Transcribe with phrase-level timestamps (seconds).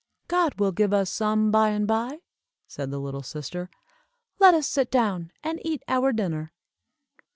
[0.27, 2.21] "God will give us some by and by,"
[2.67, 3.69] said the little sister.
[4.39, 6.53] "Let us sit down and eat our dinner."